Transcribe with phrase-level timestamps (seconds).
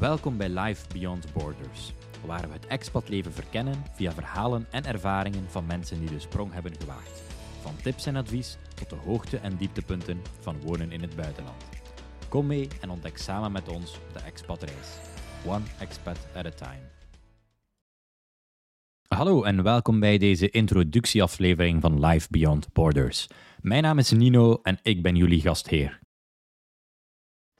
[0.00, 1.92] Welkom bij Life Beyond Borders,
[2.26, 6.72] waar we het expatleven verkennen via verhalen en ervaringen van mensen die de sprong hebben
[6.80, 7.22] gewaagd.
[7.60, 11.64] Van tips en advies tot de hoogte- en dieptepunten van wonen in het buitenland.
[12.28, 14.98] Kom mee en ontdek samen met ons de expatreis.
[15.46, 16.82] One expat at a time.
[19.08, 23.26] Hallo en welkom bij deze introductieaflevering van Life Beyond Borders.
[23.60, 26.00] Mijn naam is Nino en ik ben jullie gastheer.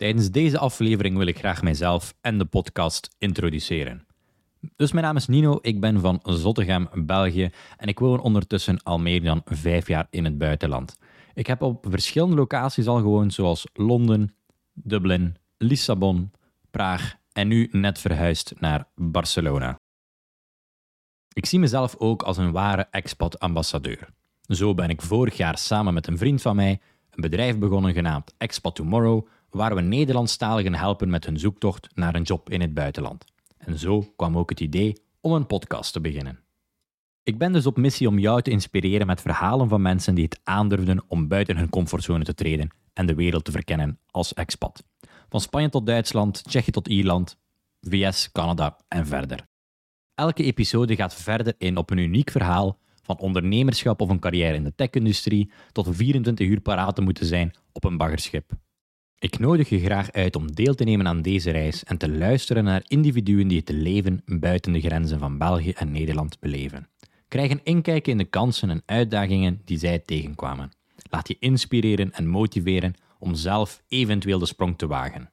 [0.00, 4.06] Tijdens deze aflevering wil ik graag mijzelf en de podcast introduceren.
[4.76, 8.98] Dus mijn naam is Nino, ik ben van Zottegem, België en ik woon ondertussen al
[8.98, 10.98] meer dan vijf jaar in het buitenland.
[11.34, 14.34] Ik heb op verschillende locaties al gewoond, zoals Londen,
[14.72, 16.30] Dublin, Lissabon,
[16.70, 19.78] Praag en nu net verhuisd naar Barcelona.
[21.32, 24.08] Ik zie mezelf ook als een ware expat-ambassadeur.
[24.42, 26.80] Zo ben ik vorig jaar samen met een vriend van mij
[27.10, 32.22] een bedrijf begonnen genaamd Expat Tomorrow, waar we Nederlandstaligen helpen met hun zoektocht naar een
[32.22, 33.24] job in het buitenland.
[33.58, 36.38] En zo kwam ook het idee om een podcast te beginnen.
[37.22, 40.40] Ik ben dus op missie om jou te inspireren met verhalen van mensen die het
[40.44, 44.84] aandurfden om buiten hun comfortzone te treden en de wereld te verkennen als expat.
[45.28, 47.38] Van Spanje tot Duitsland, Tsjechië tot Ierland,
[47.80, 49.46] VS, Canada en verder.
[50.14, 54.64] Elke episode gaat verder in op een uniek verhaal van ondernemerschap of een carrière in
[54.64, 58.52] de tech-industrie tot 24 uur paraat te moeten zijn op een baggerschip.
[59.20, 62.64] Ik nodig je graag uit om deel te nemen aan deze reis en te luisteren
[62.64, 66.88] naar individuen die het leven buiten de grenzen van België en Nederland beleven.
[67.28, 70.70] Krijg een inkijk in de kansen en uitdagingen die zij tegenkwamen.
[71.10, 75.30] Laat je inspireren en motiveren om zelf eventueel de sprong te wagen.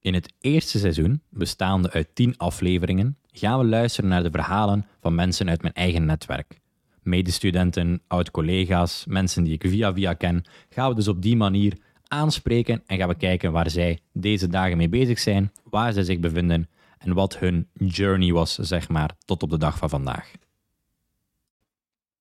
[0.00, 5.14] In het eerste seizoen, bestaande uit 10 afleveringen, gaan we luisteren naar de verhalen van
[5.14, 6.60] mensen uit mijn eigen netwerk.
[7.02, 11.78] Medestudenten, oud-collega's, mensen die ik via via ken, gaan we dus op die manier
[12.10, 16.18] aanspreken en gaan we kijken waar zij deze dagen mee bezig zijn, waar zij zich
[16.18, 20.32] bevinden en wat hun journey was, zeg maar, tot op de dag van vandaag.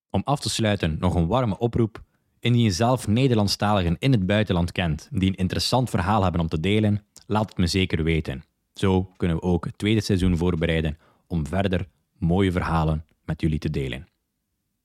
[0.10, 2.04] Om af te sluiten nog een warme oproep.
[2.40, 6.60] Indien je zelf Nederlandstaligen in het buitenland kent die een interessant verhaal hebben om te
[6.60, 8.44] delen, laat het me zeker weten.
[8.74, 10.98] Zo kunnen we ook het tweede seizoen voorbereiden
[11.28, 14.08] om verder mooie verhalen met jullie te delen.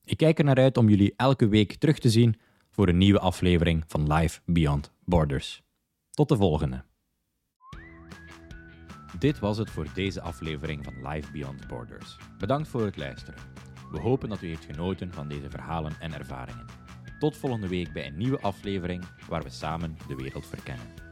[0.04, 2.36] Ik kijk er naar uit om jullie elke week terug te zien
[2.70, 5.62] voor een nieuwe aflevering van Life Beyond Borders.
[6.10, 6.84] Tot de volgende.
[9.18, 12.16] Dit was het voor deze aflevering van Life Beyond Borders.
[12.38, 13.40] Bedankt voor het luisteren.
[13.90, 16.66] We hopen dat u heeft genoten van deze verhalen en ervaringen.
[17.18, 21.03] Tot volgende week bij een nieuwe aflevering waar we samen de wereld verkennen.